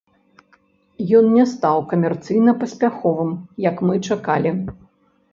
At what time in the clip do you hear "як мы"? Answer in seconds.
3.65-3.99